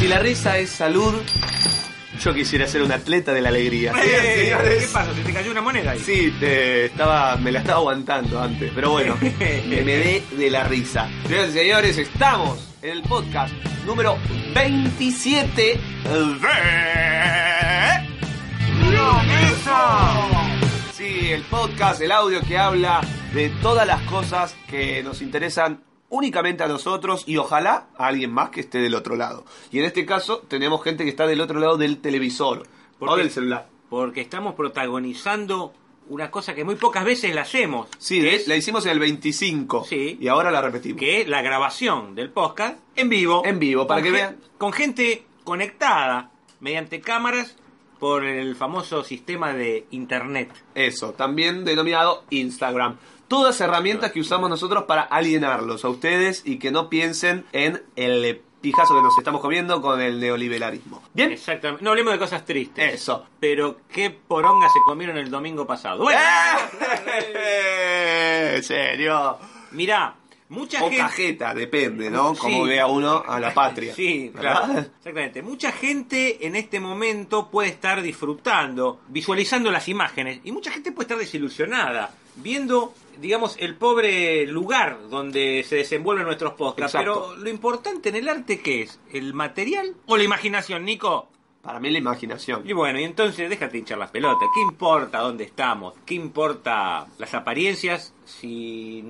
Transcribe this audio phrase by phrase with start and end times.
[0.00, 1.14] Si la risa es salud,
[2.22, 3.92] yo quisiera ser un atleta de la alegría.
[4.02, 5.14] Eh, Señores, ¿Qué pasa?
[5.14, 6.00] ¿Se te cayó una moneda ahí?
[6.00, 10.64] Sí, te- estaba, me la estaba aguantando antes, pero bueno, que me dé de la
[10.64, 11.06] risa.
[11.26, 13.52] Señoras y señores, estamos en el podcast
[13.84, 14.16] número
[14.54, 15.80] 27 de...
[20.94, 23.00] Sí, el podcast, el audio que habla
[23.34, 28.50] de todas las cosas que nos interesan únicamente a nosotros y ojalá a alguien más
[28.50, 29.44] que esté del otro lado.
[29.72, 32.66] Y en este caso tenemos gente que está del otro lado del televisor
[32.98, 33.66] ¿Por o del celular.
[33.88, 35.72] Porque estamos protagonizando
[36.08, 37.88] una cosa que muy pocas veces la hacemos.
[37.98, 40.18] Sí, es, la hicimos en el 25 Sí.
[40.20, 40.98] y ahora la repetimos.
[40.98, 43.42] que es la grabación del podcast en vivo.
[43.46, 44.36] En vivo, para que vean.
[44.58, 47.56] Con gente conectada mediante cámaras
[48.00, 50.50] por el famoso sistema de internet.
[50.74, 52.96] Eso, también denominado Instagram.
[53.30, 58.42] Todas herramientas que usamos nosotros para alienarlos a ustedes y que no piensen en el
[58.60, 61.00] pijazo que nos estamos comiendo con el neoliberalismo.
[61.14, 61.30] ¿Bien?
[61.30, 61.84] Exactamente.
[61.84, 62.92] No hablemos de cosas tristes.
[62.92, 63.24] Eso.
[63.38, 66.02] Pero qué poronga se comieron el domingo pasado.
[66.02, 66.18] Bueno,
[67.36, 68.54] ¡Eh!
[68.56, 69.38] ¿En serio?
[69.70, 70.16] mirá,
[70.50, 70.98] mucha O gente...
[70.98, 72.34] cajeta, depende, ¿no?
[72.34, 72.40] Sí.
[72.40, 73.94] Como vea uno a la patria.
[73.94, 74.64] Sí, ¿verdad?
[74.64, 74.80] claro.
[74.80, 75.42] Exactamente.
[75.42, 81.04] Mucha gente en este momento puede estar disfrutando, visualizando las imágenes, y mucha gente puede
[81.04, 86.94] estar desilusionada, viendo, digamos, el pobre lugar donde se desenvuelven nuestros podcasts.
[86.94, 87.30] Exacto.
[87.32, 89.00] Pero lo importante en el arte, ¿qué es?
[89.12, 91.28] ¿El material o la imaginación, Nico?
[91.62, 92.62] Para mí la imaginación.
[92.66, 94.48] Y bueno, y entonces déjate hinchar las pelotas.
[94.54, 95.94] ¿Qué importa dónde estamos?
[96.06, 98.14] ¿Qué importa las apariencias?
[98.24, 99.04] Si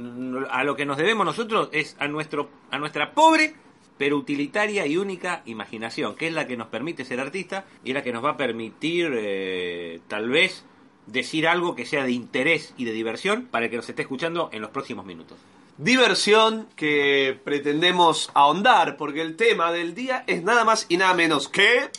[0.50, 3.54] a lo que nos debemos nosotros es a nuestro a nuestra pobre
[4.00, 7.94] pero utilitaria y única imaginación, que es la que nos permite ser artista y es
[7.94, 10.64] la que nos va a permitir eh, tal vez
[11.06, 14.48] decir algo que sea de interés y de diversión para el que nos esté escuchando
[14.52, 15.36] en los próximos minutos.
[15.76, 21.48] Diversión que pretendemos ahondar porque el tema del día es nada más y nada menos
[21.48, 21.90] que...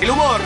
[0.00, 0.40] El humor.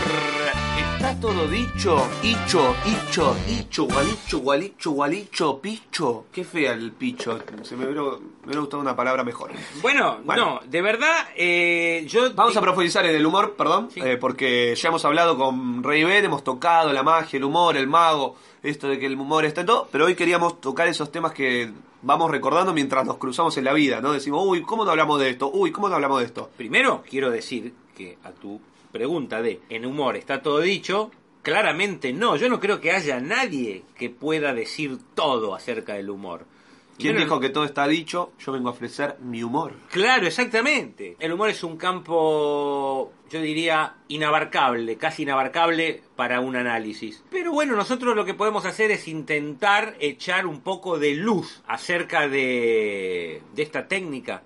[0.96, 6.24] Está todo dicho, hicho, hicho, hicho, gualicho, gualicho, gualicho, picho.
[6.32, 7.38] Qué fea el picho.
[7.62, 8.08] Se me hubiera, me
[8.46, 9.50] hubiera gustado una palabra mejor.
[9.82, 10.44] Bueno, Bueno.
[10.46, 12.32] no, de verdad, eh, yo...
[12.34, 14.00] Vamos a profundizar en el humor, perdón, Sí.
[14.02, 17.86] eh, porque ya hemos hablado con Rey Ben, hemos tocado la magia, el humor, el
[17.86, 21.32] mago, esto de que el humor está en todo, pero hoy queríamos tocar esos temas
[21.32, 21.70] que
[22.02, 24.12] vamos recordando mientras nos cruzamos en la vida, ¿no?
[24.12, 25.50] Decimos, uy, ¿cómo no hablamos de esto?
[25.52, 26.50] Uy, ¿cómo no hablamos de esto?
[26.56, 28.60] Primero, quiero decir que a tu
[28.94, 31.10] pregunta de en humor está todo dicho,
[31.42, 32.36] claramente no.
[32.36, 36.46] Yo no creo que haya nadie que pueda decir todo acerca del humor.
[36.96, 38.30] ¿Quién no- dijo que todo está dicho?
[38.38, 39.72] Yo vengo a ofrecer mi humor.
[39.90, 41.16] Claro, exactamente.
[41.18, 47.24] El humor es un campo, yo diría, inabarcable, casi inabarcable para un análisis.
[47.30, 52.28] Pero bueno, nosotros lo que podemos hacer es intentar echar un poco de luz acerca
[52.28, 54.44] de, de esta técnica,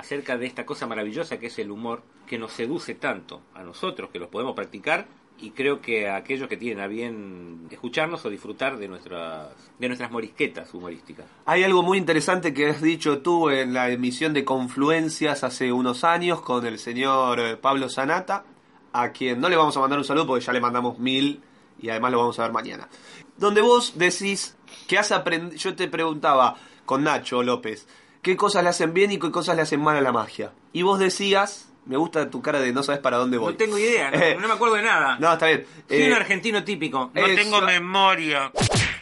[0.00, 4.08] acerca de esta cosa maravillosa que es el humor, que nos seduce tanto a nosotros
[4.10, 5.06] que los podemos practicar
[5.38, 9.88] y creo que a aquellos que tienen a bien escucharnos o disfrutar de nuestras, de
[9.88, 11.26] nuestras morisquetas humorísticas.
[11.44, 16.02] Hay algo muy interesante que has dicho tú en la emisión de Confluencias hace unos
[16.02, 18.44] años con el señor eh, Pablo Sanata,
[18.92, 21.42] a quien no le vamos a mandar un saludo porque ya le mandamos mil
[21.78, 22.88] y además lo vamos a ver mañana.
[23.36, 24.56] Donde vos decís
[24.88, 26.56] que has aprendido, yo te preguntaba
[26.86, 27.86] con Nacho López,
[28.22, 30.52] qué cosas le hacen bien y qué cosas le hacen mal a la magia.
[30.72, 33.52] Y vos decías, me gusta tu cara de no sabes para dónde voy.
[33.52, 35.16] No tengo idea, no, Eh, no me acuerdo de nada.
[35.18, 35.66] No, está bien.
[35.88, 37.10] Soy Eh, un argentino típico.
[37.14, 38.52] No eso- tengo memoria.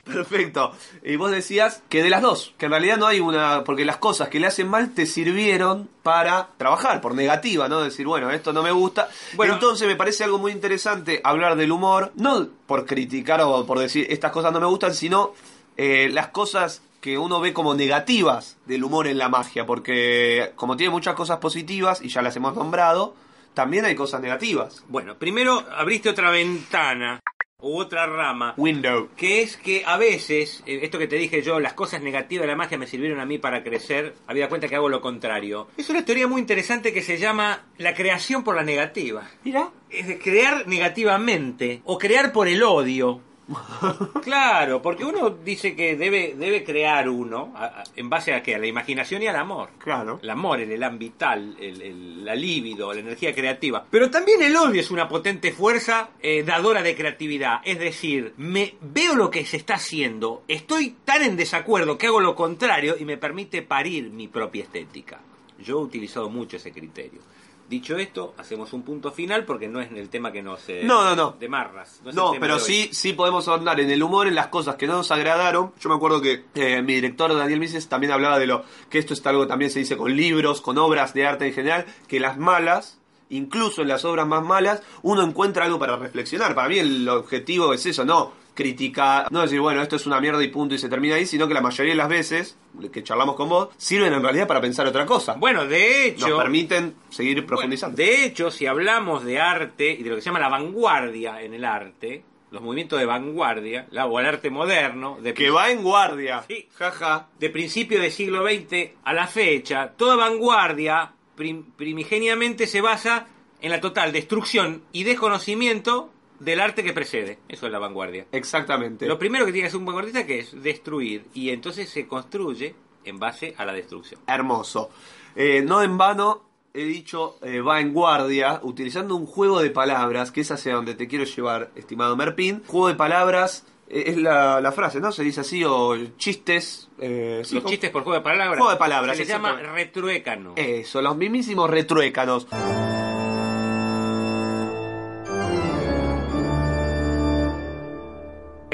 [0.05, 0.73] Perfecto.
[1.05, 3.99] Y vos decías que de las dos, que en realidad no hay una, porque las
[3.99, 7.83] cosas que le hacen mal te sirvieron para trabajar, por negativa, ¿no?
[7.83, 9.11] Decir, bueno, esto no me gusta.
[9.35, 9.55] Bueno.
[9.55, 14.07] Entonces me parece algo muy interesante hablar del humor, no por criticar o por decir
[14.09, 15.35] estas cosas no me gustan, sino
[15.77, 20.77] eh, las cosas que uno ve como negativas del humor en la magia, porque como
[20.77, 23.15] tiene muchas cosas positivas y ya las hemos nombrado,
[23.55, 24.85] también hay cosas negativas.
[24.89, 27.21] Bueno, primero abriste otra ventana
[27.61, 28.55] u otra rama.
[28.57, 29.09] Window.
[29.17, 32.49] Que es que a veces, eh, esto que te dije yo, las cosas negativas de
[32.49, 35.67] la magia me sirvieron a mí para crecer, había cuenta que hago lo contrario.
[35.77, 39.29] Es una teoría muy interesante que se llama la creación por la negativa.
[39.43, 39.71] Mira.
[39.91, 43.23] Es de crear negativamente o crear por el odio.
[44.23, 48.55] Claro, porque uno dice que debe, debe crear uno a- a- en base a qué?
[48.55, 49.71] A la imaginación y al amor.
[49.79, 50.19] Claro.
[50.23, 53.85] El amor, el elan vital, el, el- la libido, la energía creativa.
[53.91, 57.61] Pero también el odio es una potente fuerza eh, dadora de creatividad.
[57.65, 62.21] Es decir, me veo lo que se está haciendo, estoy tan en desacuerdo que hago
[62.21, 65.21] lo contrario y me permite parir mi propia estética.
[65.59, 67.21] Yo he utilizado mucho ese criterio.
[67.69, 70.67] Dicho esto, hacemos un punto final porque no es el tema que nos...
[70.69, 71.37] eh, No, no, no.
[71.39, 72.01] De marras.
[72.01, 74.77] es el No, pero de sí, sí podemos ahondar en el humor, en las cosas
[74.77, 75.73] que no nos agradaron.
[75.79, 79.13] Yo me acuerdo que eh, mi director Daniel Mises también hablaba de lo que esto
[79.13, 82.21] es algo que también se dice con libros, con obras de arte en general, que
[82.21, 82.99] las malas,
[83.29, 86.55] incluso en las obras más malas, uno encuentra algo para reflexionar.
[86.55, 88.33] Para mí el objetivo es eso, no
[88.63, 91.47] criticar, no decir, bueno, esto es una mierda y punto y se termina ahí, sino
[91.47, 92.59] que la mayoría de las veces
[92.93, 95.35] que charlamos con vos sirven en realidad para pensar otra cosa.
[95.35, 96.29] Bueno, de hecho...
[96.29, 97.97] nos permiten seguir profundizando.
[97.97, 101.55] De hecho, si hablamos de arte y de lo que se llama la vanguardia en
[101.55, 105.83] el arte, los movimientos de vanguardia, la- o el arte moderno, de, que va en
[105.83, 106.43] guardia.
[106.49, 106.67] Sí.
[106.75, 107.29] Jaja.
[107.39, 113.29] de principio del siglo XX a la fecha, toda vanguardia prim- primigeniamente se basa
[113.61, 116.11] en la total destrucción y desconocimiento
[116.41, 117.39] del arte que precede.
[117.49, 118.27] Eso es la vanguardia.
[118.33, 119.07] Exactamente.
[119.07, 122.75] Lo primero que tiene que hacer un vanguardista que es destruir y entonces se construye
[123.05, 124.21] en base a la destrucción.
[124.27, 124.91] Hermoso.
[125.37, 126.45] Eh, no en vano
[126.75, 130.95] he dicho eh, va en guardia, utilizando un juego de palabras, que es hacia donde
[130.95, 132.63] te quiero llevar, estimado Merpin.
[132.67, 135.11] Juego de palabras eh, es la, la frase, ¿no?
[135.11, 136.89] Se dice así, o chistes.
[137.01, 138.59] eh, Los chistes por juego de palabras.
[138.59, 139.85] Juego de palabras, Se les llama exactamente.
[139.85, 140.53] retruécano.
[140.57, 142.47] Eso, los mismísimos retruécanos.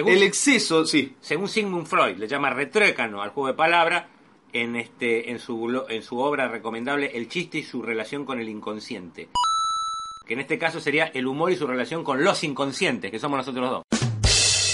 [0.05, 1.15] Según- El exceso, sí.
[1.21, 4.09] según Sigmund Freud, le llama retruécano al juego de palabra
[4.53, 8.49] en, este, en, su, en su obra recomendable El chiste y su relación con el
[8.49, 9.29] inconsciente.
[10.27, 13.37] Que en este caso sería el humor y su relación con los inconscientes, que somos
[13.39, 13.83] nosotros dos.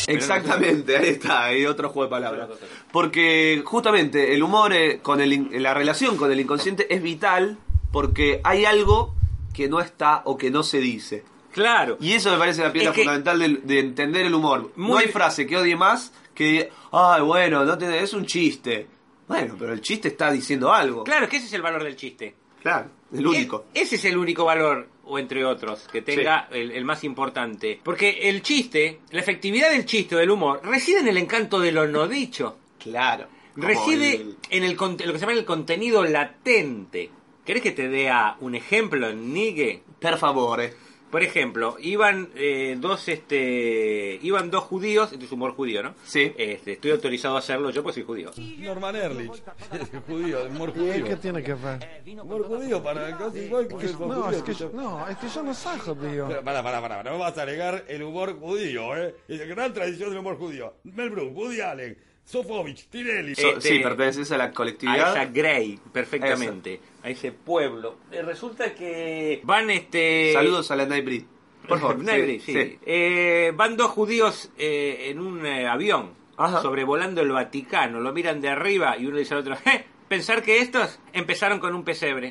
[0.07, 2.49] Exactamente, ahí está, hay otro juego de palabras.
[2.93, 7.59] Porque justamente el humor, eh, con el, la relación con el inconsciente es vital
[7.93, 9.15] porque hay algo
[9.55, 11.25] que no está o que no se dice.
[11.53, 11.97] Claro.
[12.01, 14.73] Y eso me parece la piedra Es que- fundamental de, de entender el humor.
[14.77, 18.87] No hay frase que odie más que, ay, bueno, no te, es un chiste.
[19.29, 21.05] Bueno, pero el chiste está diciendo algo.
[21.05, 22.35] Claro, que ese es el valor del chiste.
[22.63, 23.67] Claro, el único.
[23.75, 27.81] E- ese es el único valor, o entre otros, que tenga el, el más importante.
[27.83, 31.73] Porque el chiste, la efectividad del chiste o del humor, reside en el encanto de
[31.73, 32.57] lo no dicho.
[32.79, 33.27] Claro.
[33.57, 37.11] Reside el- en el, lo que se llama el contenido latente.
[37.45, 38.11] ¿Querés que te dé
[38.41, 39.83] un ejemplo, Nigue?
[39.99, 40.75] Per favore.
[41.11, 45.95] Por ejemplo, iban eh, dos este iban dos judíos, esto es humor judío, ¿no?
[46.05, 46.33] Sí.
[46.37, 48.31] Este, estoy autorizado a hacerlo yo porque soy judío.
[48.59, 49.43] Norman Erlich,
[50.07, 51.05] judío, humor ¿Y judío.
[51.05, 52.03] qué tiene que ver?
[52.23, 55.29] Humor judío para casi igual que el No, judío es que, yo- no, es que
[55.29, 56.27] yo no soy judío.
[56.29, 59.15] Pero, Pará, pará, pará, no vas a negar el humor judío, ¿eh?
[59.29, 60.75] Es la gran tradición del humor judío.
[60.85, 61.99] Mel Brooks, Woody Allen,
[62.31, 63.35] Sofovich, Tinelli.
[63.35, 65.11] So- Este- sí, perteneces a la A colectividad.
[65.11, 66.81] esa Grey, perfectamente.
[67.03, 67.97] A ese pueblo.
[68.13, 71.23] Eh, resulta que van este Saludos a la Night Breed.
[71.69, 71.99] Por favor.
[72.05, 72.79] Navy, sí.
[72.87, 76.63] Eh, van dos judíos eh, en un eh, avión Ajá.
[76.63, 80.59] sobrevolando el Vaticano, lo miran de arriba y uno dice al otro, "Eh, pensar que
[80.61, 82.31] estos empezaron con un pesebre.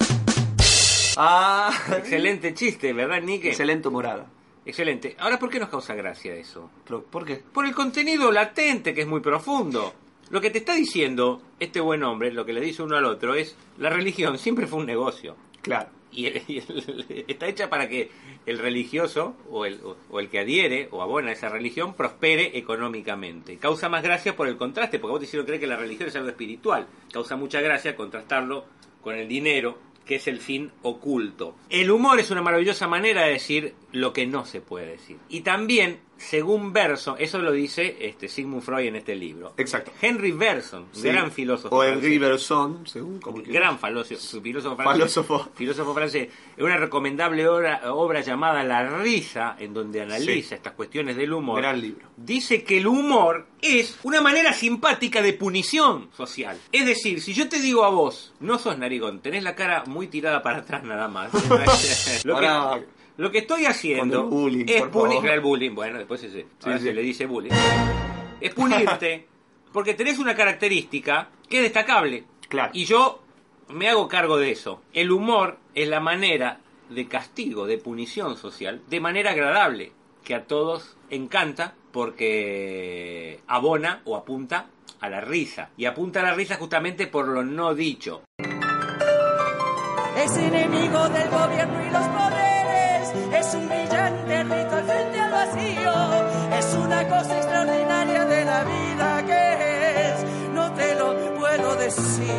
[1.18, 3.50] Ah, Excelente chiste, ¿verdad, Nique?
[3.50, 4.28] Excelente morada.
[4.70, 5.16] Excelente.
[5.20, 6.70] Ahora, ¿por qué nos causa gracia eso?
[6.86, 7.38] Pero, ¿Por qué?
[7.38, 9.94] Por el contenido latente, que es muy profundo.
[10.30, 13.34] Lo que te está diciendo este buen hombre, lo que le dice uno al otro,
[13.34, 15.36] es la religión siempre fue un negocio.
[15.64, 15.90] Claro.
[16.12, 18.12] Y, el- y el- está hecha para que
[18.46, 22.58] el religioso o el, o- o el que adhiere o abona a esa religión prospere
[22.58, 23.58] económicamente.
[23.58, 26.16] Causa más gracia por el contraste, porque vos te hicieron creer que la religión es
[26.16, 26.86] algo espiritual.
[27.12, 28.66] Causa mucha gracia contrastarlo
[29.02, 29.80] con el dinero,
[30.10, 31.54] que es el fin oculto.
[31.70, 35.18] El humor es una maravillosa manera de decir lo que no se puede decir.
[35.30, 39.54] Y también, según Berson, eso lo dice este Sigmund Freud en este libro.
[39.58, 39.92] Exacto.
[40.02, 41.08] Henry Berson, Sí.
[41.08, 41.76] gran filósofo.
[41.76, 41.84] O.
[41.84, 43.42] Henri Bergson, según como.
[43.44, 44.96] Gran filósofo, filósofo francés.
[44.96, 45.50] Filósofo.
[45.56, 46.30] Filósofo francés.
[46.58, 50.56] Es una recomendable obra, obra llamada La risa, en donde analiza Sí.
[50.56, 51.62] estas cuestiones del humor.
[51.62, 52.08] Gran libro.
[52.18, 56.58] Dice que el humor es una manera simpática de punición social.
[56.72, 60.08] Es decir, si yo te digo a vos, no sos narigón, tenés la cara muy
[60.08, 61.32] tirada para atrás nada más.
[62.26, 62.86] lo, que,
[63.20, 65.28] lo que estoy haciendo Con el bullying, es favor.
[65.28, 65.76] el bullying.
[65.76, 66.86] Bueno, después ese, ahora sí.
[66.86, 67.52] se le dice bullying.
[68.40, 69.28] Es punirte
[69.74, 72.24] porque tenés una característica que es destacable.
[72.48, 72.72] Claro.
[72.74, 73.22] Y yo
[73.68, 74.82] me hago cargo de eso.
[74.94, 79.92] El humor es la manera de castigo, de punición social, de manera agradable,
[80.24, 84.68] que a todos encanta porque abona o apunta
[85.02, 85.72] a la risa.
[85.76, 88.24] Y apunta a la risa justamente por lo no dicho.
[90.16, 92.08] Es enemigo del gobierno y los
[101.96, 102.36] decir,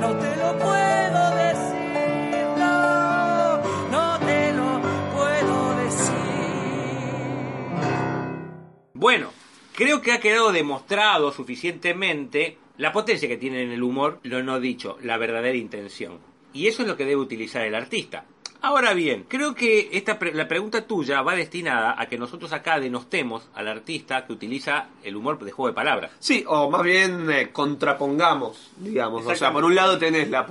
[0.00, 3.58] no te lo puedo decir, no,
[3.90, 4.80] no te lo
[5.14, 6.14] puedo decir.
[8.94, 9.30] Bueno,
[9.74, 14.60] creo que ha quedado demostrado suficientemente la potencia que tiene en el humor, lo no
[14.60, 16.18] dicho, la verdadera intención.
[16.52, 18.24] Y eso es lo que debe utilizar el artista.
[18.66, 22.80] Ahora bien, creo que esta pre- la pregunta tuya va destinada a que nosotros acá
[22.80, 26.10] denostemos al artista que utiliza el humor de juego de palabras.
[26.18, 29.24] Sí, o más bien eh, contrapongamos, digamos.
[29.24, 30.44] O sea, por un lado tenés la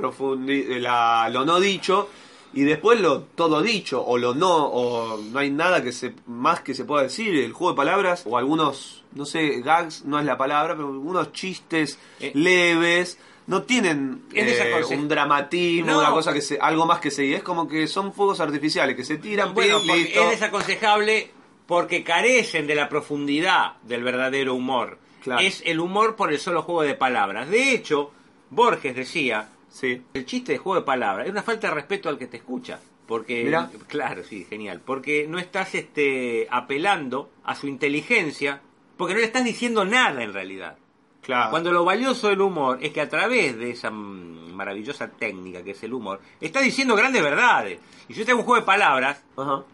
[0.79, 2.07] la, lo no dicho
[2.53, 6.61] y después lo todo dicho o lo no o no hay nada que se más
[6.61, 7.35] que se pueda decir.
[7.35, 11.33] El juego de palabras o algunos, no sé, gags no es la palabra, pero algunos
[11.33, 12.31] chistes Eh.
[12.33, 15.99] leves no tienen eh, un dramatismo, No.
[15.99, 17.35] una cosa que se, algo más que seguir.
[17.35, 20.21] Es como que son fuegos artificiales que se tiran, Bueno, pin, listo.
[20.23, 21.31] es desaconsejable
[21.67, 24.97] porque carecen de la profundidad del verdadero humor.
[25.23, 25.41] Claro.
[25.41, 27.49] Es el humor por el solo juego de palabras.
[27.49, 28.11] De hecho,
[28.49, 30.01] Borges decía, Sí.
[30.13, 32.79] el chiste de juego de palabras es una falta de respeto al que te escucha.
[33.07, 33.69] Porque, Mirá.
[33.87, 34.81] claro, sí, genial.
[34.83, 38.61] Porque no estás este, apelando a su inteligencia,
[38.97, 40.77] porque no le estás diciendo nada en realidad.
[41.25, 41.49] Claro.
[41.51, 45.71] Cuando lo valioso del humor es que a través de esa mm, maravillosa técnica que
[45.71, 47.79] es el humor, está diciendo grandes verdades.
[48.07, 49.23] Y si yo te hago un juego de palabras,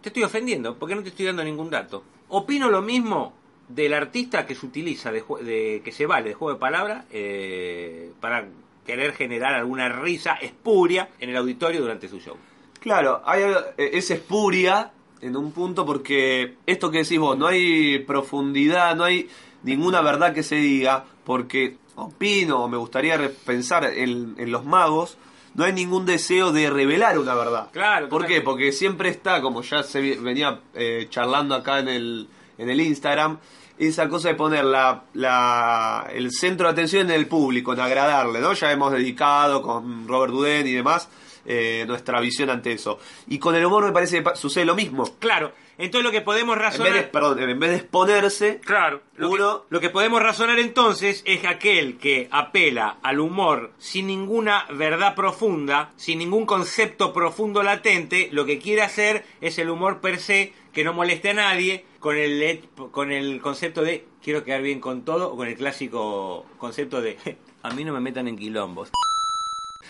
[0.02, 2.04] te estoy ofendiendo porque no te estoy dando ningún dato.
[2.30, 3.34] Opino lo mismo
[3.68, 8.12] del artista que se utiliza, de, de- que se vale de juego de palabras eh,
[8.22, 8.46] para
[8.86, 12.38] querer generar alguna risa espuria en el auditorio durante su show.
[12.80, 14.92] Claro, hay, algo- eh, es espuria
[15.22, 19.30] en un punto porque esto que decís vos, no hay profundidad, no hay
[19.64, 25.18] ninguna verdad que se diga, porque opino o me gustaría pensar en, en los magos,
[25.54, 27.70] no hay ningún deseo de revelar una verdad.
[27.72, 28.42] Claro, ¿Por qué?
[28.42, 33.38] Porque siempre está, como ya se venía eh, charlando acá en el, en el Instagram,
[33.78, 38.40] esa cosa de poner la, la- el centro de atención en el público, en agradarle,
[38.40, 38.54] ¿no?
[38.54, 41.10] Ya hemos dedicado con Robert Duden y demás
[41.46, 43.00] eh, nuestra visión ante eso.
[43.28, 45.04] Y con el humor me parece que sucede lo mismo.
[45.20, 45.52] Claro,
[45.84, 46.94] entonces lo que podemos En razonar...
[46.94, 50.60] vez de, perdón, en vez de exponerse, Claro, lo, Uno- que, lo que podemos razonar
[50.60, 57.64] entonces es aquel que apela al humor sin ninguna verdad profunda, sin ningún concepto profundo
[57.64, 61.86] latente, lo que quiere hacer es el humor per se, que no moleste a nadie,
[62.00, 66.46] con el, con el concepto de quiero quedar bien con todo, o con el clásico
[66.58, 67.18] concepto de
[67.64, 68.90] a mí no me metan en quilombos.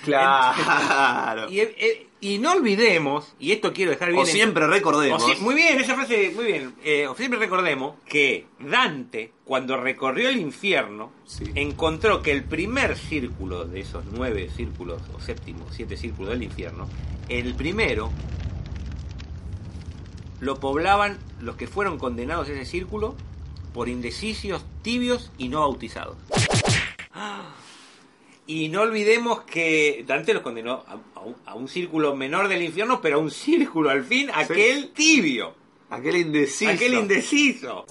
[0.04, 1.50] claro.
[1.50, 5.24] Y, eh, y no olvidemos, y esto quiero dejar bien O en- siempre recordemos.
[5.24, 6.76] o si- muy bien, esa frase, muy bien.
[6.84, 11.46] Eh, o siempre recordemos que Dante, cuando recorrió el infierno, Sí.
[11.56, 16.88] encontró que el primer círculo de esos nueve círculos, o séptimo, siete círculos del infierno,
[17.28, 18.12] el primero
[20.40, 23.16] lo poblaban los que fueron condenados a ese círculo
[23.74, 26.18] por indecisos, tibios y no bautizados.
[28.54, 32.62] Y no olvidemos que Dante los condenó a, a un, a un círculo menor del
[32.62, 35.56] infierno, pero a un círculo al fin, aquel tibio,
[35.90, 36.70] Aquel indeciso.
[36.70, 37.86] aquel indeciso.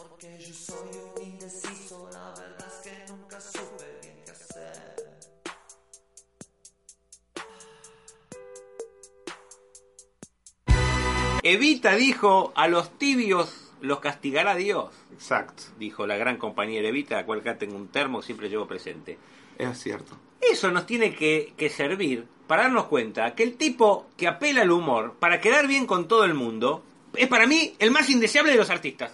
[11.43, 15.63] Evita dijo, a los tibios los castigará Dios, Exacto.
[15.79, 19.17] dijo la gran compañera Evita, a cual acá tengo un termo, siempre llevo presente.
[19.61, 20.17] Es cierto.
[20.41, 24.71] Eso nos tiene que, que servir para darnos cuenta que el tipo que apela al
[24.71, 26.83] humor para quedar bien con todo el mundo
[27.15, 29.13] es para mí el más indeseable de los artistas.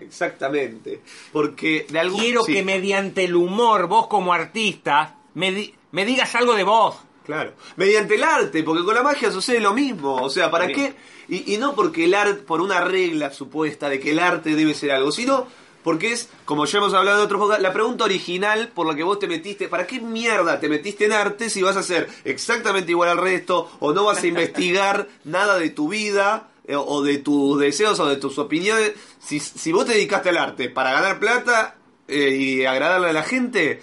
[0.00, 1.00] Exactamente.
[1.32, 6.04] Porque de algún Quiero sí, que mediante el humor vos como artista me, di- me
[6.04, 6.96] digas algo de vos.
[7.24, 7.52] Claro.
[7.76, 10.14] Mediante el arte, porque con la magia sucede lo mismo.
[10.16, 10.74] O sea, ¿para Sí.
[10.74, 10.94] qué?
[11.28, 14.74] Y, y no porque el arte, por una regla supuesta de que el arte debe
[14.74, 15.46] ser algo, sino
[15.84, 19.04] porque es, como ya hemos hablado en otros podcasts, la pregunta original por la que
[19.04, 19.68] vos te metiste.
[19.68, 23.70] ¿Para qué mierda te metiste en arte si vas a ser exactamente igual al resto
[23.78, 26.48] o no vas a investigar nada de tu vida?
[26.66, 28.92] eh, o de tus deseos o de tus opiniones.
[29.18, 31.76] Si, si vos te dedicaste al arte para ganar plata
[32.08, 33.82] eh, y agradarle a la gente,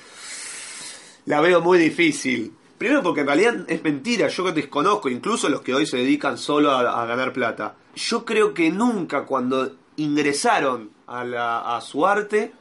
[1.25, 2.53] la veo muy difícil.
[2.77, 6.38] Primero porque en realidad es mentira, yo que desconozco, incluso los que hoy se dedican
[6.38, 7.75] solo a, a ganar plata.
[7.96, 12.51] Yo creo que nunca cuando ingresaron a, la- a su arte,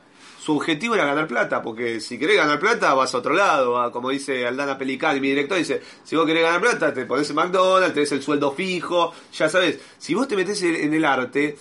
[0.41, 3.93] su objetivo era ganar plata, porque si querés ganar plata vas a otro lado, a-
[3.93, 7.37] como dice Aldana Pelicani, mi director dice, si vos querés ganar plata te pones en
[7.37, 11.57] McDonald's, tenés el sueldo fijo, ya sabes, si vos te metés en el arte,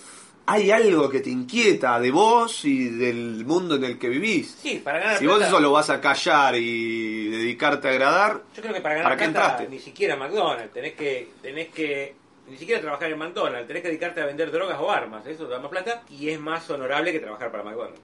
[0.46, 4.56] hay algo que te inquieta de vos y del mundo en el que vivís.
[4.60, 8.62] Sí, para ganar Si vos eso lo vas a callar y dedicarte a agradar, Yo
[8.62, 12.16] creo que para ¿Para ganar qué plata ni siquiera McDonald's, tenés que, tenés que
[12.50, 15.52] ni siquiera trabajar en McDonald's, tenés que dedicarte a vender drogas o armas, eso te
[15.52, 18.00] da más plata y es más honorable que trabajar para McDonald's.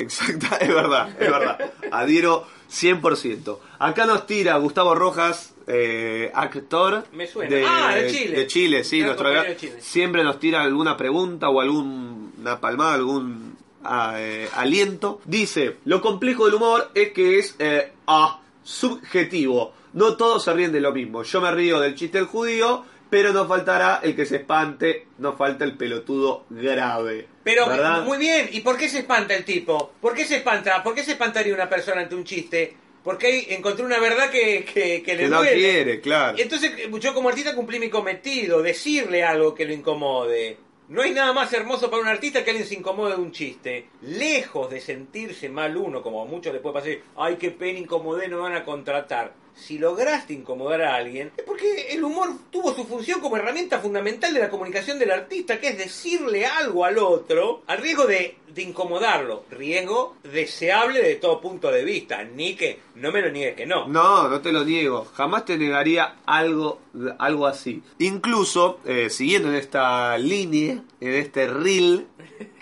[0.00, 1.72] Exacta, es verdad, es verdad.
[1.90, 3.58] Adhiero 100%.
[3.80, 7.04] Acá nos tira Gustavo Rojas, eh, actor.
[7.12, 7.56] Me suena.
[7.66, 8.36] Ah, de Chile.
[8.36, 9.02] De Chile, sí.
[9.02, 9.76] Nuestro de Chile.
[9.80, 15.20] Siempre nos tira alguna pregunta o alguna palmada, algún ah, eh, aliento.
[15.24, 19.74] Dice, lo complejo del humor es que es eh, ah, subjetivo.
[19.92, 21.24] No todos se ríen de lo mismo.
[21.24, 25.36] Yo me río del chiste del judío, pero no faltará el que se espante, no
[25.36, 27.26] falta el pelotudo grave.
[27.44, 28.04] Pero ¿verdad?
[28.04, 29.92] muy bien, ¿y por qué se espanta el tipo?
[30.00, 30.82] ¿Por qué se espanta?
[30.82, 32.76] ¿Por qué se espantaría una persona ante un chiste?
[33.02, 35.56] Porque ahí encontró una verdad que, que, que le Que no duele.
[35.56, 36.38] quiere, claro.
[36.38, 40.58] Entonces yo como artista cumplí mi cometido, decirle algo que lo incomode.
[40.88, 43.86] No hay nada más hermoso para un artista que alguien se incomode de un chiste.
[44.02, 48.28] Lejos de sentirse mal uno, como a muchos le puede pasar, ay, qué pena incomodé,
[48.28, 49.32] no van a contratar.
[49.54, 54.32] Si lograste incomodar a alguien, es porque el humor tuvo su función como herramienta fundamental
[54.32, 58.62] de la comunicación del artista, que es decirle algo al otro, al riesgo de, de
[58.62, 59.44] incomodarlo.
[59.50, 62.24] Riesgo deseable de todo punto de vista.
[62.24, 63.86] Ni que, no me lo niegues que no.
[63.88, 65.06] No, no te lo niego.
[65.14, 66.80] Jamás te negaría algo,
[67.18, 67.82] algo así.
[67.98, 72.06] Incluso, eh, siguiendo en esta línea, en este reel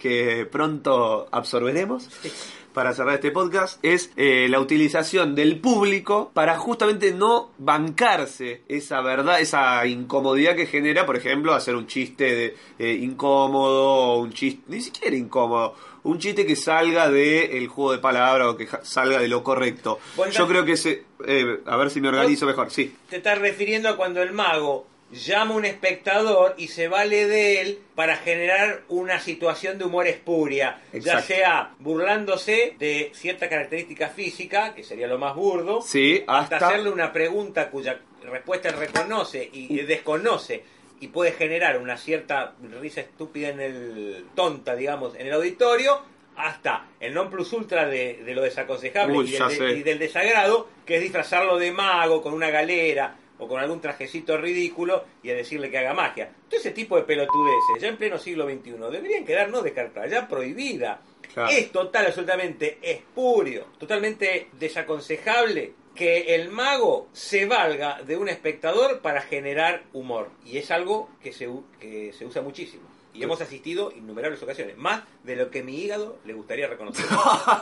[0.01, 2.09] que pronto absorberemos
[2.79, 9.01] para cerrar este podcast, es eh, la utilización del público para justamente no bancarse esa
[9.01, 14.33] verdad, esa incomodidad que genera, por ejemplo, hacer un chiste de, eh, incómodo o un
[14.33, 15.75] chiste, ni siquiera incómodo.
[16.05, 19.99] Un chiste que salga del juego de palabras o que salga de lo correcto.
[20.31, 21.03] Yo creo que ese.
[21.27, 22.71] eh, a ver si me organizo mejor.
[22.71, 22.95] Sí.
[23.11, 27.61] te estás refiriendo a cuando el mago llama a un espectador y se vale de
[27.61, 34.75] él para generar una situación de humor espuria, ya sea burlándose de cierta característica física,
[34.75, 36.69] que sería lo más burdo, Sí, hasta hasta.
[36.69, 40.63] hacerle una pregunta cuya respuesta él reconoce y desconoce
[41.01, 46.03] y puede generar una cierta risa estúpida en el tonta, digamos, en el auditorio,
[46.37, 49.71] hasta el non plus ultra de, de lo desaconsejable Uy, y, ya del, sé.
[49.73, 54.37] y del desagrado, que es disfrazarlo de mago con una galera o con algún trajecito
[54.37, 56.31] ridículo y a decirle que haga magia.
[56.49, 60.29] Todo ese tipo de pelotudeces, ya en pleno siglo XXI, deberían quedar no descartadas, ya
[60.29, 61.01] prohibida.
[61.33, 61.51] Claro.
[61.51, 69.21] Es total, absolutamente espurio, totalmente desaconsejable que el mago se valga de un espectador para
[69.21, 70.31] generar humor.
[70.45, 71.49] Y es algo que se,
[71.81, 72.85] que se usa muchísimo.
[73.13, 77.05] Y hemos asistido innumerables ocasiones, más de lo que mi hígado le gustaría reconocer.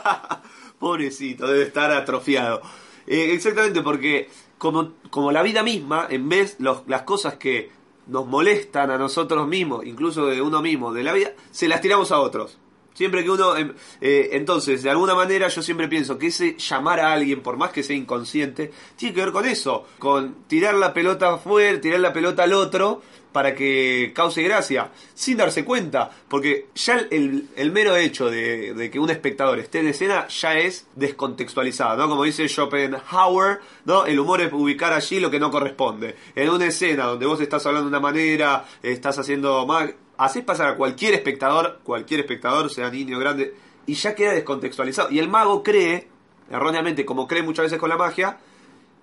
[0.79, 2.61] Pobrecito, debe estar atrofiado.
[3.07, 7.71] Eh, exactamente, porque como, como la vida misma, en vez los, las cosas que
[8.07, 12.11] nos molestan a nosotros mismos, incluso de uno mismo, de la vida, se las tiramos
[12.11, 12.57] a otros.
[12.97, 13.55] Siempre que uno...
[13.55, 17.55] em, eh, entonces, de alguna manera yo siempre pienso que ese llamar a alguien, por
[17.55, 21.99] más que sea inconsciente, tiene que ver con eso, con tirar la pelota afuera, tirar
[21.99, 27.95] la pelota al otro para que cause gracia, sin darse cuenta, porque ya el, mero
[27.95, 32.09] hecho de, que un espectador esté en escena ya es descontextualizado, ¿no?
[32.09, 34.07] Como dice Schopenhauer, ¿no?
[34.07, 36.15] El humor es ubicar allí lo que no corresponde.
[36.33, 40.69] En una escena donde vos estás hablando de una manera, estás haciendo mal, haces pasar
[40.69, 45.11] a cualquier espectador, cualquier espectador, sea niño o grande, y ya queda descontextualizado.
[45.11, 46.07] Y el mago cree,
[46.49, 48.37] erróneamente, como cree muchas veces con la magia,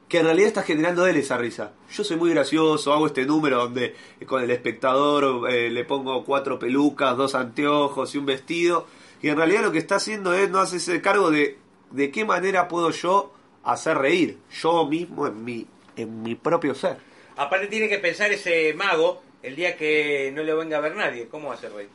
[0.09, 1.72] que en realidad está generando él esa risa.
[1.90, 6.24] Yo soy muy gracioso, hago este número donde eh, con el espectador eh, le pongo
[6.24, 8.87] cuatro pelucas, dos anteojos y un vestido.
[9.22, 11.59] Y en realidad lo que está haciendo es no hacerse cargo de
[11.94, 14.38] de qué manera puedo yo hacer reír.
[14.61, 16.98] Yo mismo en mi, en mi propio ser.
[17.37, 21.28] Aparte tiene que pensar ese mago el día que no le venga a ver nadie.
[21.28, 21.87] ¿Cómo va a ser rey?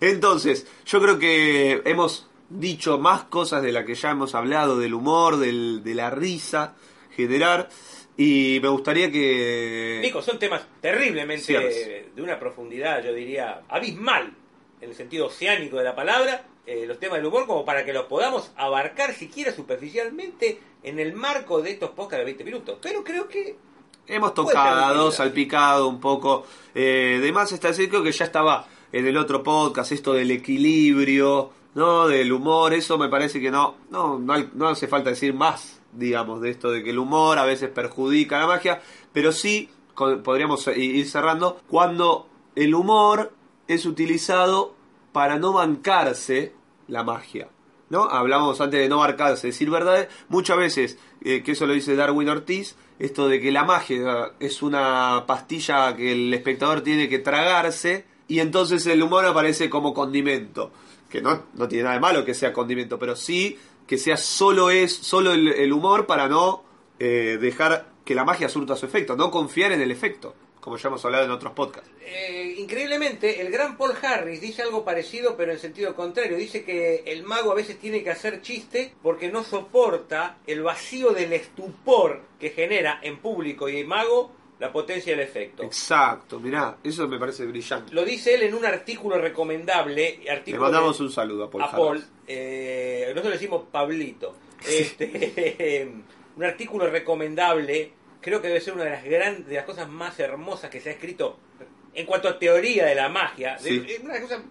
[0.00, 4.94] Entonces, yo creo que hemos dicho más cosas de las que ya hemos hablado, del
[4.94, 6.74] humor, del, de la risa
[7.10, 7.68] generar.
[8.16, 10.00] Y me gustaría que...
[10.02, 12.14] Nico, son temas terriblemente Cierres.
[12.14, 14.32] de una profundidad, yo diría, abismal,
[14.80, 17.92] en el sentido oceánico de la palabra, eh, los temas del humor, como para que
[17.92, 22.78] los podamos abarcar siquiera superficialmente en el marco de estos podcasts de 20 minutos.
[22.80, 23.56] Pero creo que
[24.08, 26.44] Hemos tocado, salpicado un poco.
[26.74, 30.30] Eh, de más está decir, creo que ya estaba en el otro podcast, esto del
[30.30, 32.06] equilibrio, ¿no?
[32.06, 35.80] Del humor, eso me parece que no, no, no, hay- no hace falta decir más,
[35.92, 38.80] digamos, de esto de que el humor a veces perjudica la magia,
[39.12, 43.32] pero sí co- podríamos ir cerrando cuando el humor
[43.66, 44.74] es utilizado
[45.12, 46.52] para no bancarse
[46.88, 47.48] la magia.
[47.88, 48.04] ¿No?
[48.04, 52.28] Hablamos antes de no bancarse, decir verdad, muchas veces, eh, que eso lo dice Darwin
[52.28, 58.04] Ortiz, esto de que la magia es una pastilla que el espectador tiene que tragarse
[58.28, 60.72] y entonces el humor aparece como condimento.
[61.10, 64.70] Que no, no tiene nada de malo que sea condimento, pero sí que sea solo
[64.70, 66.64] es solo el, el humor para no
[66.98, 70.34] eh, dejar que la magia surta su efecto, no confiar en el efecto.
[70.66, 71.88] Como ya hemos hablado en otros podcasts.
[72.04, 76.36] Eh, increíblemente, el gran Paul Harris dice algo parecido, pero en sentido contrario.
[76.36, 81.12] Dice que el mago a veces tiene que hacer chiste porque no soporta el vacío
[81.12, 85.62] del estupor que genera en público y en mago la potencia del efecto.
[85.62, 87.94] Exacto, mirá, eso me parece brillante.
[87.94, 90.18] Lo dice él en un artículo recomendable.
[90.46, 91.62] Le mandamos de- un saludo a Paul.
[91.62, 92.04] a Paul.
[92.26, 94.34] Eh, nosotros le decimos Pablito.
[94.68, 95.88] Este,
[96.36, 97.92] un artículo recomendable.
[98.26, 100.88] Creo que debe ser una de las grandes, de las cosas más hermosas que se
[100.90, 101.38] ha escrito
[101.94, 103.56] en cuanto a teoría de la magia.
[103.62, 103.86] De- Sí.
[103.88, 104.42] es una cosa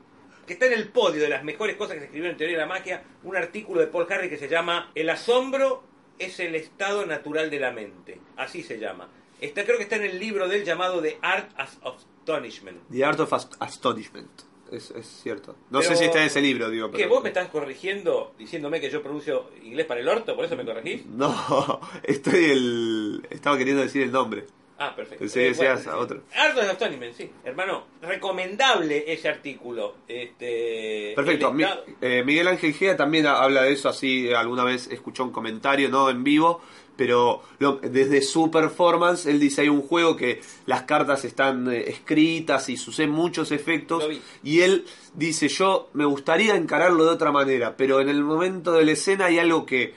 [0.47, 2.61] que está en el podio de las mejores cosas que se escribieron en teoría de
[2.61, 3.03] la magia.
[3.23, 5.83] Un artículo de Paul Harris que se llama El asombro
[6.17, 8.19] es el estado natural de la mente.
[8.38, 9.09] Así se llama.
[9.41, 11.51] Está, creo que está en el libro del llamado The Art
[11.83, 12.77] of Astonishment.
[12.89, 14.31] The Art of Ast- Astonishment.
[14.71, 15.56] Es, es cierto.
[15.69, 16.89] No Pero- sé si está en ese libro, digo.
[16.91, 16.97] ¿Qué?
[16.97, 17.10] Pero...
[17.10, 20.36] ¿Vos me estás corrigiendo diciéndome que yo pronuncio inglés para el orto?
[20.36, 21.06] ¿Por eso me corregís?
[21.15, 23.28] No, estoy el...
[23.30, 24.45] Estaba queriendo decir el nombre.
[24.77, 25.19] Ah, perfecto.
[25.19, 26.17] Pensé que decías a otro.
[26.17, 27.29] Of Astonishment, sí.
[27.45, 29.95] Hermano, recomendable ese artículo.
[30.07, 31.53] Este, Perfecto.
[31.53, 31.63] Mi-
[32.01, 34.31] eh, Miguel Ángel Gea también ha- habla de eso así.
[34.33, 36.61] Alguna vez escuchó un comentario, no en vivo,
[36.97, 41.85] pero lo- desde su performance, él dice hay un juego que las cartas están eh,
[41.89, 44.05] escritas y suceden muchos efectos.
[44.43, 48.83] Y él dice, yo me gustaría encararlo de otra manera, pero en el momento de
[48.85, 49.93] la escena hay algo que...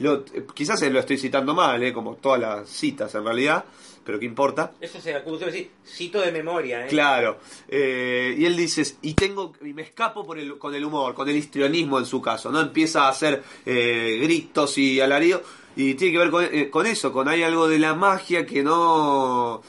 [0.00, 3.64] lo- quizás lo estoy citando mal, eh, como todas las citas en realidad,
[4.08, 4.72] pero qué importa.
[4.80, 6.88] Eso se acusa decir, cito de memoria, ¿eh?
[6.88, 7.40] Claro.
[7.68, 11.28] Eh, y él dice, y tengo y me escapo por el, con el humor, con
[11.28, 12.58] el histrionismo en su caso, ¿no?
[12.58, 15.42] Empieza a hacer eh, gritos y alarido
[15.76, 18.62] y tiene que ver con, eh, con eso, con hay algo de la magia que
[18.62, 19.60] no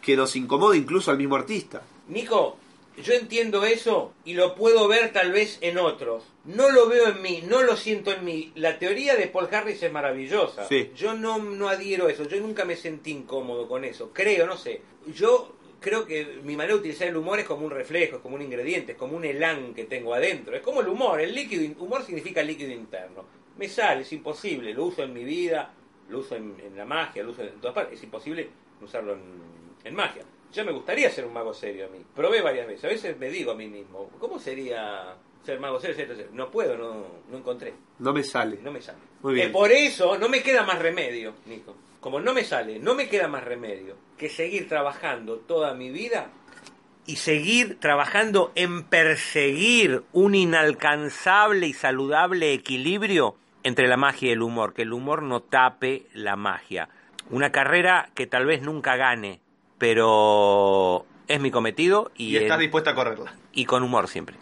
[0.00, 1.82] que nos incomoda incluso al mismo artista.
[2.08, 2.56] Nico,
[3.02, 6.24] yo entiendo eso y lo puedo ver tal vez en otros.
[6.44, 8.52] No lo veo en mí, no lo siento en mí.
[8.54, 10.68] La teoría de Paul Harris es maravillosa.
[10.68, 10.90] Sí.
[10.94, 14.10] Yo no, no adhiero a eso, yo nunca me sentí incómodo con eso.
[14.12, 14.82] Creo, no sé.
[15.14, 18.36] Yo creo que mi manera de utilizar el humor es como un reflejo, es como
[18.36, 20.56] un ingrediente, es como un elán que tengo adentro.
[20.56, 23.24] Es como el humor, el líquido, humor significa líquido interno.
[23.58, 25.72] Me sale, es imposible, lo uso en mi vida,
[26.08, 27.98] lo uso en, en la magia, lo uso en todas partes.
[27.98, 28.48] Es imposible
[28.80, 29.20] usarlo en,
[29.84, 30.22] en magia.
[30.54, 31.98] Ya me gustaría ser un mago serio a mí.
[32.14, 32.84] Probé varias veces.
[32.84, 35.96] A veces me digo a mí mismo, ¿cómo sería ser mago serio?
[35.96, 37.74] Ser- ser- No puedo, no, no encontré.
[37.98, 38.58] No me sale.
[38.62, 38.98] No me sale.
[39.22, 39.48] Muy bien.
[39.48, 41.74] Eh, por eso no me queda más remedio, Nico.
[42.00, 46.30] Como no me sale, no me queda más remedio que seguir trabajando toda mi vida
[47.06, 54.42] y seguir trabajando en perseguir un inalcanzable y saludable equilibrio entre la magia y el
[54.42, 56.88] humor, que el humor no tape la magia.
[57.30, 59.40] Una carrera que tal vez nunca gane,
[59.78, 63.34] pero es mi cometido y, Y estás dispuesta a correrla.
[63.52, 64.36] y con humor siempre.